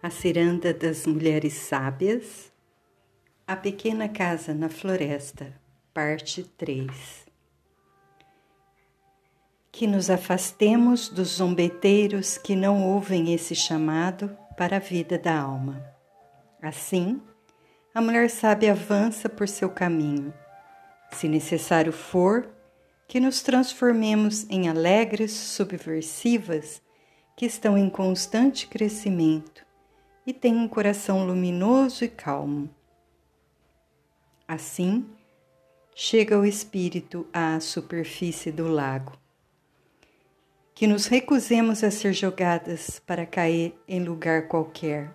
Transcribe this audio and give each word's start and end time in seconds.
A 0.00 0.10
Ciranda 0.10 0.72
das 0.72 1.08
Mulheres 1.08 1.54
Sábias, 1.54 2.52
A 3.44 3.56
Pequena 3.56 4.08
Casa 4.08 4.54
na 4.54 4.68
Floresta, 4.68 5.52
Parte 5.92 6.44
3 6.56 6.88
Que 9.72 9.88
nos 9.88 10.08
afastemos 10.08 11.08
dos 11.08 11.30
zombeteiros 11.30 12.38
que 12.38 12.54
não 12.54 12.86
ouvem 12.86 13.34
esse 13.34 13.56
chamado 13.56 14.38
para 14.56 14.76
a 14.76 14.78
vida 14.78 15.18
da 15.18 15.36
alma. 15.36 15.84
Assim, 16.62 17.20
a 17.92 18.00
mulher 18.00 18.30
sábia 18.30 18.70
avança 18.70 19.28
por 19.28 19.48
seu 19.48 19.68
caminho. 19.68 20.32
Se 21.10 21.26
necessário 21.26 21.92
for, 21.92 22.48
que 23.08 23.18
nos 23.18 23.42
transformemos 23.42 24.48
em 24.48 24.68
alegres 24.68 25.32
subversivas 25.32 26.80
que 27.36 27.46
estão 27.46 27.76
em 27.76 27.90
constante 27.90 28.68
crescimento 28.68 29.66
e 30.28 30.32
têm 30.34 30.54
um 30.54 30.68
coração 30.68 31.26
luminoso 31.26 32.04
e 32.04 32.08
calmo. 32.08 32.68
Assim, 34.46 35.06
chega 35.94 36.38
o 36.38 36.44
espírito 36.44 37.26
à 37.32 37.58
superfície 37.60 38.52
do 38.52 38.68
lago. 38.68 39.16
Que 40.74 40.86
nos 40.86 41.06
recusemos 41.06 41.82
a 41.82 41.90
ser 41.90 42.12
jogadas 42.12 43.00
para 43.06 43.24
cair 43.24 43.74
em 43.88 44.04
lugar 44.04 44.48
qualquer. 44.48 45.14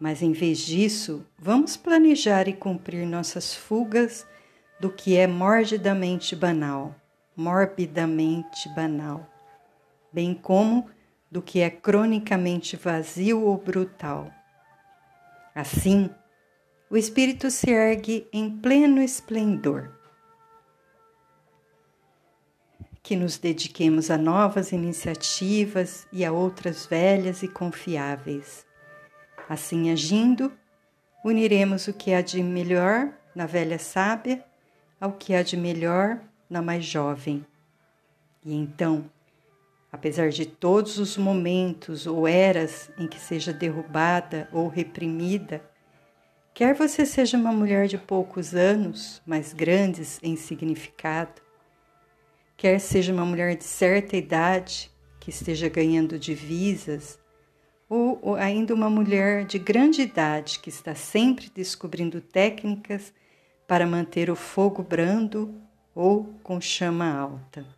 Mas 0.00 0.22
em 0.22 0.32
vez 0.32 0.60
disso, 0.60 1.26
vamos 1.38 1.76
planejar 1.76 2.48
e 2.48 2.54
cumprir 2.54 3.06
nossas 3.06 3.54
fugas 3.54 4.26
do 4.80 4.88
que 4.88 5.18
é 5.18 5.26
morbidamente 5.26 6.34
banal, 6.34 6.94
morbidamente 7.36 8.70
banal, 8.74 9.30
bem 10.10 10.32
como 10.32 10.88
do 11.30 11.42
que 11.42 11.60
é 11.60 11.70
cronicamente 11.70 12.76
vazio 12.76 13.42
ou 13.42 13.56
brutal. 13.56 14.32
Assim, 15.54 16.10
o 16.88 16.96
espírito 16.96 17.50
se 17.50 17.70
ergue 17.70 18.28
em 18.32 18.50
pleno 18.50 19.02
esplendor. 19.02 19.90
Que 23.02 23.16
nos 23.16 23.38
dediquemos 23.38 24.10
a 24.10 24.18
novas 24.18 24.72
iniciativas 24.72 26.06
e 26.12 26.24
a 26.24 26.32
outras 26.32 26.86
velhas 26.86 27.42
e 27.42 27.48
confiáveis. 27.48 28.66
Assim 29.48 29.90
agindo, 29.90 30.52
uniremos 31.24 31.88
o 31.88 31.92
que 31.92 32.12
há 32.12 32.20
de 32.20 32.42
melhor 32.42 33.12
na 33.34 33.46
velha 33.46 33.78
sábia 33.78 34.44
ao 35.00 35.12
que 35.12 35.34
há 35.34 35.42
de 35.42 35.56
melhor 35.56 36.20
na 36.48 36.62
mais 36.62 36.84
jovem. 36.84 37.44
E 38.44 38.54
então, 38.54 39.10
apesar 39.90 40.30
de 40.30 40.46
todos 40.46 40.98
os 40.98 41.16
momentos 41.16 42.06
ou 42.06 42.26
eras 42.26 42.90
em 42.98 43.06
que 43.06 43.18
seja 43.18 43.52
derrubada 43.52 44.48
ou 44.52 44.68
reprimida, 44.68 45.62
quer 46.52 46.74
você 46.74 47.06
seja 47.06 47.36
uma 47.36 47.52
mulher 47.52 47.86
de 47.86 47.98
poucos 47.98 48.54
anos, 48.54 49.22
mas 49.26 49.52
grandes 49.52 50.18
em 50.22 50.36
significado, 50.36 51.40
quer 52.56 52.78
seja 52.78 53.12
uma 53.12 53.24
mulher 53.24 53.56
de 53.56 53.64
certa 53.64 54.16
idade 54.16 54.90
que 55.20 55.30
esteja 55.30 55.68
ganhando 55.68 56.18
divisas, 56.18 57.18
ou, 57.88 58.18
ou 58.22 58.34
ainda 58.34 58.74
uma 58.74 58.90
mulher 58.90 59.44
de 59.44 59.58
grande 59.58 60.02
idade 60.02 60.58
que 60.58 60.68
está 60.68 60.94
sempre 60.94 61.50
descobrindo 61.54 62.20
técnicas 62.20 63.12
para 63.66 63.86
manter 63.86 64.30
o 64.30 64.36
fogo 64.36 64.82
brando 64.82 65.54
ou 65.94 66.24
com 66.42 66.60
chama 66.60 67.10
alta. 67.12 67.75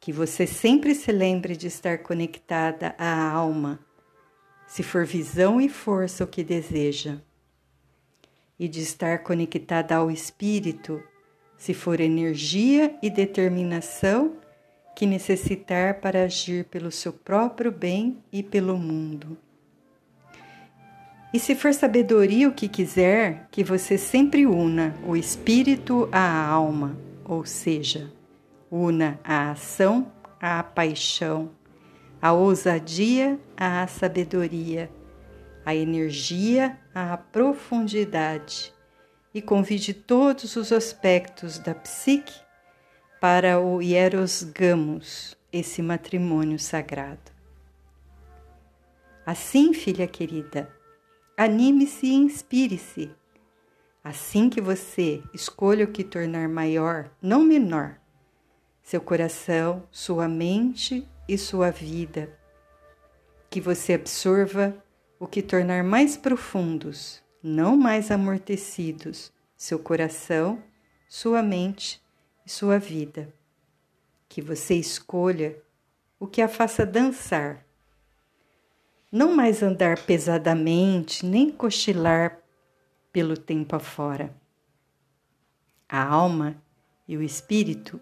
Que 0.00 0.12
você 0.12 0.46
sempre 0.46 0.94
se 0.94 1.12
lembre 1.12 1.54
de 1.54 1.66
estar 1.66 1.98
conectada 1.98 2.94
à 2.98 3.30
alma, 3.30 3.78
se 4.66 4.82
for 4.82 5.04
visão 5.04 5.60
e 5.60 5.68
força 5.68 6.24
o 6.24 6.26
que 6.26 6.42
deseja, 6.42 7.18
e 8.58 8.66
de 8.66 8.80
estar 8.80 9.18
conectada 9.18 9.94
ao 9.94 10.10
espírito, 10.10 11.02
se 11.58 11.74
for 11.74 12.00
energia 12.00 12.96
e 13.02 13.10
determinação 13.10 14.36
que 14.96 15.04
necessitar 15.06 16.00
para 16.00 16.24
agir 16.24 16.64
pelo 16.64 16.90
seu 16.90 17.12
próprio 17.12 17.70
bem 17.70 18.18
e 18.32 18.42
pelo 18.42 18.78
mundo. 18.78 19.36
E 21.32 21.38
se 21.38 21.54
for 21.54 21.72
sabedoria 21.72 22.48
o 22.48 22.52
que 22.52 22.68
quiser, 22.68 23.48
que 23.50 23.62
você 23.62 23.96
sempre 23.96 24.46
una 24.46 24.94
o 25.06 25.16
espírito 25.16 26.08
à 26.10 26.46
alma, 26.46 26.98
ou 27.24 27.44
seja, 27.44 28.10
una 28.70 29.18
a 29.24 29.50
ação 29.50 30.12
à 30.40 30.62
paixão, 30.62 31.50
a 32.20 32.32
ousadia 32.32 33.38
à 33.56 33.86
sabedoria, 33.86 34.90
a 35.64 35.74
energia 35.74 36.78
à 36.94 37.16
profundidade, 37.16 38.72
e 39.32 39.40
convide 39.40 39.94
todos 39.94 40.56
os 40.56 40.72
aspectos 40.72 41.58
da 41.58 41.74
psique 41.74 42.34
para 43.20 43.60
o 43.60 43.80
Hieros 43.80 44.42
Gamos, 44.42 45.36
esse 45.52 45.82
matrimônio 45.82 46.58
sagrado. 46.58 47.30
Assim, 49.24 49.72
filha 49.72 50.06
querida, 50.08 50.68
Anime-se 51.40 52.06
e 52.06 52.12
inspire-se. 52.12 53.10
Assim 54.04 54.50
que 54.50 54.60
você 54.60 55.22
escolha 55.32 55.86
o 55.86 55.90
que 55.90 56.04
tornar 56.04 56.50
maior, 56.50 57.10
não 57.22 57.42
menor, 57.42 57.99
seu 58.82 59.00
coração, 59.00 59.82
sua 59.90 60.28
mente 60.28 61.06
e 61.28 61.36
sua 61.36 61.70
vida. 61.70 62.36
Que 63.48 63.60
você 63.60 63.94
absorva 63.94 64.76
o 65.18 65.26
que 65.26 65.42
tornar 65.42 65.84
mais 65.84 66.16
profundos, 66.16 67.22
não 67.42 67.76
mais 67.76 68.10
amortecidos, 68.10 69.32
seu 69.56 69.78
coração, 69.78 70.62
sua 71.08 71.42
mente 71.42 72.00
e 72.46 72.50
sua 72.50 72.78
vida. 72.78 73.32
Que 74.28 74.40
você 74.40 74.74
escolha 74.74 75.60
o 76.18 76.26
que 76.26 76.40
a 76.40 76.48
faça 76.48 76.86
dançar 76.86 77.64
não 79.10 79.34
mais 79.34 79.62
andar 79.62 79.98
pesadamente, 80.04 81.26
nem 81.26 81.50
cochilar 81.50 82.38
pelo 83.12 83.36
tempo 83.36 83.74
afora. 83.74 84.32
A 85.88 86.04
alma 86.04 86.62
e 87.08 87.16
o 87.16 87.22
espírito 87.22 88.00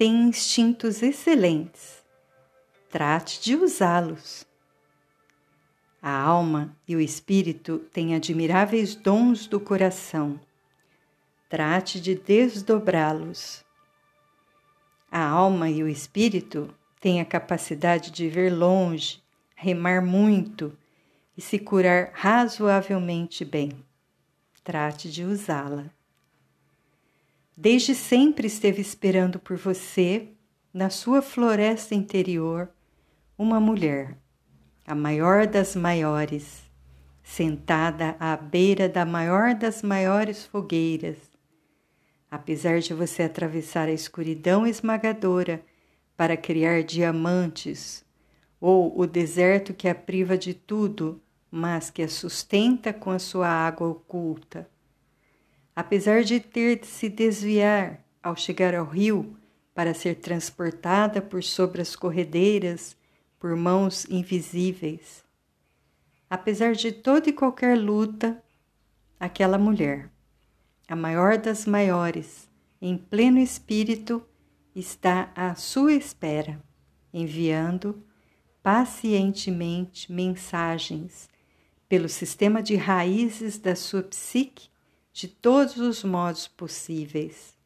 têm 0.00 0.28
instintos 0.28 1.02
excelentes. 1.02 2.02
Trate 2.88 3.38
de 3.42 3.54
usá-los. 3.54 4.46
A 6.00 6.10
alma 6.10 6.74
e 6.88 6.96
o 6.96 7.00
espírito 7.02 7.80
têm 7.92 8.14
admiráveis 8.14 8.94
dons 8.94 9.46
do 9.46 9.60
coração. 9.60 10.40
Trate 11.50 12.00
de 12.00 12.14
desdobrá-los. 12.14 13.62
A 15.12 15.22
alma 15.22 15.68
e 15.68 15.82
o 15.82 15.88
espírito 15.88 16.74
têm 16.98 17.20
a 17.20 17.24
capacidade 17.26 18.10
de 18.10 18.26
ver 18.26 18.50
longe, 18.50 19.22
remar 19.54 20.00
muito 20.00 20.74
e 21.36 21.42
se 21.42 21.58
curar 21.58 22.12
razoavelmente 22.14 23.44
bem. 23.44 23.84
Trate 24.64 25.10
de 25.10 25.24
usá-la. 25.24 25.90
Desde 27.62 27.94
sempre 27.94 28.46
esteve 28.46 28.80
esperando 28.80 29.38
por 29.38 29.54
você, 29.58 30.28
na 30.72 30.88
sua 30.88 31.20
floresta 31.20 31.94
interior, 31.94 32.70
uma 33.36 33.60
mulher, 33.60 34.16
a 34.86 34.94
maior 34.94 35.46
das 35.46 35.76
maiores, 35.76 36.62
sentada 37.22 38.16
à 38.18 38.34
beira 38.34 38.88
da 38.88 39.04
maior 39.04 39.54
das 39.54 39.82
maiores 39.82 40.42
fogueiras. 40.46 41.18
Apesar 42.30 42.80
de 42.80 42.94
você 42.94 43.24
atravessar 43.24 43.88
a 43.88 43.92
escuridão 43.92 44.66
esmagadora 44.66 45.62
para 46.16 46.38
criar 46.38 46.82
diamantes, 46.82 48.02
ou 48.58 48.98
o 48.98 49.06
deserto 49.06 49.74
que 49.74 49.86
a 49.86 49.94
priva 49.94 50.38
de 50.38 50.54
tudo, 50.54 51.20
mas 51.50 51.90
que 51.90 52.00
a 52.00 52.08
sustenta 52.08 52.90
com 52.90 53.10
a 53.10 53.18
sua 53.18 53.48
água 53.48 53.86
oculta. 53.86 54.66
Apesar 55.74 56.22
de 56.22 56.40
ter 56.40 56.80
de 56.80 56.86
se 56.86 57.08
desviar 57.08 58.04
ao 58.22 58.36
chegar 58.36 58.74
ao 58.74 58.84
rio 58.84 59.36
para 59.74 59.94
ser 59.94 60.16
transportada 60.16 61.22
por 61.22 61.42
sobre 61.42 61.80
as 61.80 61.96
corredeiras 61.96 62.96
por 63.38 63.56
mãos 63.56 64.04
invisíveis. 64.10 65.24
Apesar 66.28 66.74
de 66.74 66.92
toda 66.92 67.30
e 67.30 67.32
qualquer 67.32 67.78
luta, 67.78 68.42
aquela 69.18 69.58
mulher, 69.58 70.10
a 70.86 70.94
maior 70.94 71.38
das 71.38 71.66
maiores, 71.66 72.48
em 72.80 72.96
pleno 72.96 73.38
espírito, 73.38 74.22
está 74.74 75.32
à 75.34 75.54
sua 75.54 75.92
espera, 75.94 76.62
enviando 77.12 78.04
pacientemente 78.62 80.12
mensagens 80.12 81.28
pelo 81.88 82.08
sistema 82.08 82.62
de 82.62 82.76
raízes 82.76 83.58
da 83.58 83.74
sua 83.74 84.02
psique 84.02 84.68
de 85.12 85.28
todos 85.28 85.78
os 85.78 86.04
modos 86.04 86.46
possíveis. 86.46 87.56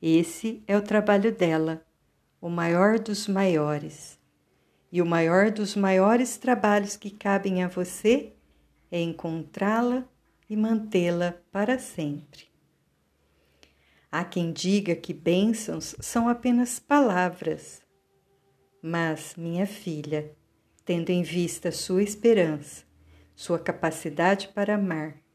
Esse 0.00 0.62
é 0.66 0.76
o 0.76 0.82
trabalho 0.82 1.34
dela, 1.34 1.84
o 2.40 2.48
maior 2.48 2.98
dos 2.98 3.26
maiores. 3.26 4.18
E 4.92 5.02
o 5.02 5.06
maior 5.06 5.50
dos 5.50 5.74
maiores 5.74 6.36
trabalhos 6.36 6.96
que 6.96 7.10
cabem 7.10 7.62
a 7.62 7.68
você 7.68 8.32
é 8.90 9.00
encontrá-la 9.00 10.06
e 10.48 10.56
mantê-la 10.56 11.34
para 11.50 11.78
sempre. 11.78 12.48
Há 14.10 14.24
quem 14.24 14.52
diga 14.52 14.94
que 14.94 15.12
bênçãos 15.12 15.96
são 16.00 16.28
apenas 16.28 16.78
palavras. 16.78 17.82
Mas, 18.80 19.34
minha 19.36 19.66
filha, 19.66 20.32
tendo 20.84 21.10
em 21.10 21.22
vista 21.22 21.72
sua 21.72 22.02
esperança, 22.02 22.84
sua 23.34 23.58
capacidade 23.58 24.48
para 24.48 24.76
amar, 24.76 25.25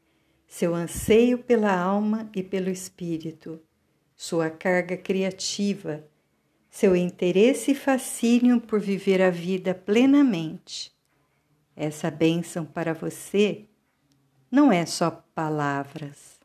seu 0.52 0.74
anseio 0.74 1.38
pela 1.38 1.74
alma 1.74 2.30
e 2.36 2.42
pelo 2.42 2.68
espírito, 2.68 3.58
sua 4.14 4.50
carga 4.50 4.98
criativa, 4.98 6.06
seu 6.68 6.94
interesse 6.94 7.70
e 7.70 7.74
fascínio 7.74 8.60
por 8.60 8.78
viver 8.78 9.22
a 9.22 9.30
vida 9.30 9.74
plenamente. 9.74 10.92
Essa 11.74 12.10
bênção 12.10 12.66
para 12.66 12.92
você 12.92 13.64
não 14.50 14.70
é 14.70 14.84
só 14.84 15.24
palavras. 15.34 16.38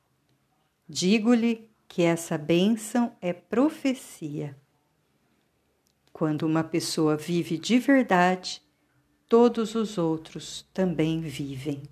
Digo-lhe 0.88 1.70
que 1.86 2.02
essa 2.02 2.38
bênção 2.38 3.14
é 3.20 3.34
profecia. 3.34 4.56
Quando 6.14 6.44
uma 6.44 6.64
pessoa 6.64 7.18
vive 7.18 7.58
de 7.58 7.78
verdade, 7.78 8.62
todos 9.28 9.76
os 9.76 9.98
outros 9.98 10.66
também 10.74 11.20
vivem. 11.20 11.84